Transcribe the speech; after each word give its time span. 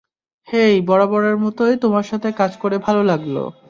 হেই, 0.47 0.75
বরাবরের 0.81 1.35
মতোই 1.37 1.75
তোমার 1.77 2.03
সাথে 2.03 2.29
কাজ 2.31 2.51
করে 2.57 2.77
ভালো 2.77 3.01
লাগলো। 3.03 3.43